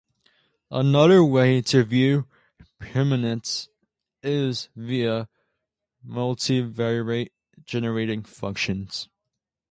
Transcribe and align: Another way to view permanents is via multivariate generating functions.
Another 0.71 1.23
way 1.23 1.61
to 1.61 1.83
view 1.83 2.27
permanents 2.79 3.67
is 4.23 4.67
via 4.75 5.29
multivariate 6.03 7.29
generating 7.65 8.23
functions. 8.23 9.09